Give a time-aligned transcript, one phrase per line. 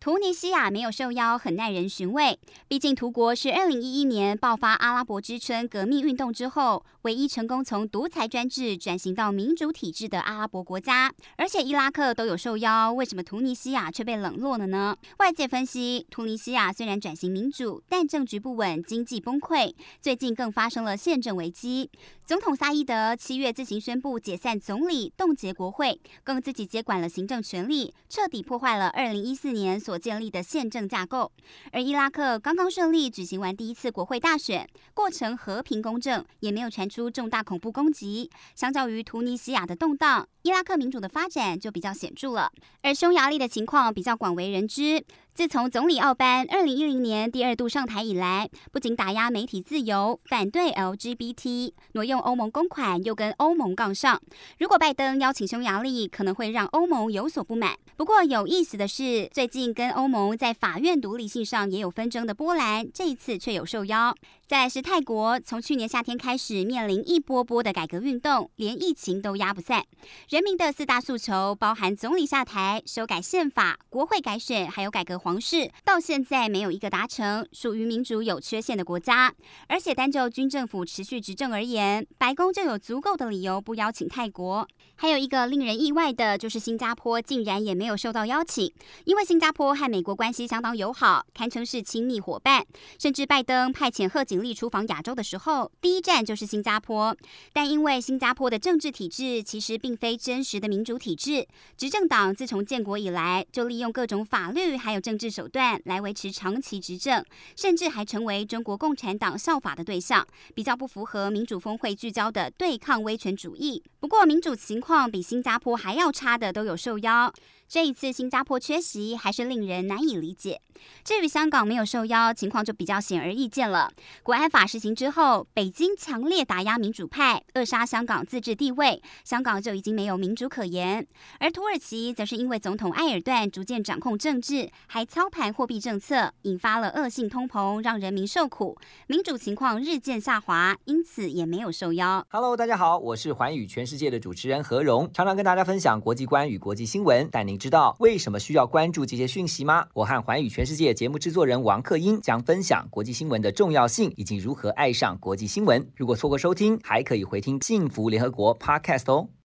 [0.00, 2.38] 突尼西亚没有受邀，很耐人寻味。
[2.66, 11.12] 毕竟，图国是二零一一年爆发阿拉伯之春革命运动之后，唯一成功从独裁专制转型到民主体制的阿拉伯国家。
[11.36, 14.96] 而且，伊拉克都有受邀，为什么突尼西亚却被冷落了呢？
[15.18, 21.90] 外界分析，突尼西亚虽然转型民主，但政局不稳，经济崩溃，最近更发生了宪政危机。
[22.24, 31.32] 总统萨伊德七月自行宣布解散总理，冻结国会，更自己接管了行政权力，彻底破坏了二零一四年所建立的宪政架构，
[31.72, 38.30] 而伊拉克刚刚顺利举行完第一次国会大选，过程和平公正，也没有传出重大恐怖攻击。
[38.54, 42.52] 相较于突尼西亚的动荡，伊拉克民主的发展就比较显著了。
[42.82, 45.04] 而匈牙利的情况比较广为人知。
[45.32, 54.20] 自从总理奥班二零一零年第二度上台以来，不仅打压媒体自由，反对 LGBT，挪用欧盟公款，又跟欧盟杠上。
[54.58, 57.74] 如果拜登邀请匈牙利，可能会让欧盟有所不满。
[57.96, 64.14] 不过有意思的是，最近跟欧盟在法院独立性上也有纷争的波兰，这一次却有受邀。
[64.46, 69.84] 再来是泰国，从去年夏天开始面临一波波的改革运动，连疫情都压不散。
[70.28, 79.32] 人民的四大诉求包含总理下台、修改宪法、国会改选，还有改革皇室，到现在没有一个达成，属于民主有缺陷的国家。
[79.68, 84.66] 而且单就军政府持续执政而言，白宫就有足够的理由不邀请泰国。
[84.96, 88.70] 还有一个令人意外的就是新加坡竟然也没有受到邀请，
[89.04, 92.66] 因为新加坡和美国关系相当友好，堪称是亲密伙伴，
[92.98, 97.16] 甚至拜登派遣贺锦丽出访亚洲的时候，第一站就是新加坡。
[97.54, 101.46] 但因为新加坡的政治体制其实并非真实的民主体制，
[101.78, 107.24] 执政党自从建国以来就利用各种法律还有政政治手段来维持长期执政，
[107.56, 113.82] 甚至还成为中国共产党效法的对象，比较不符合民主峰会聚焦的对抗威权主义。
[113.98, 117.32] 不过民主情况比新加坡还要差的都有受邀。
[117.68, 120.60] 这一次新加坡缺席还是令人难以理解。
[121.04, 123.92] 至于香港没有受邀，情况就比较显而易见了。
[124.24, 131.06] 国安法实行之后，北京强烈打压民主派，扼杀香港自治地位，香港就已经没有民主可言。
[131.38, 142.24] 而土耳其则是因为总统埃尔段逐渐掌控政治，还操盘货币政策，引发了恶性通膨，让人民受苦，民主情况日渐下滑，因此也没有受邀。
[142.28, 149.86] Hello，大家好，我是寰宇全世界的主持人何荣，常常跟大家分享国际观与国际新闻，但您知道为什么需要关注这些讯息吗？
[149.94, 155.90] 我和寰宇全世界节目制作人王克英将分享国际新闻的重要性以及如何爱上国际新闻。
[155.96, 159.30] 如果错过收听，还可以回听《幸福联合国》Podcast 哦。